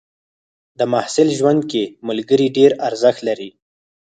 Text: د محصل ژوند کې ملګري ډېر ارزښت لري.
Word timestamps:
د 0.79 0.81
محصل 0.93 1.27
ژوند 1.37 1.61
کې 1.71 1.83
ملګري 2.07 2.47
ډېر 2.57 2.71
ارزښت 2.87 3.19
لري. 3.27 3.49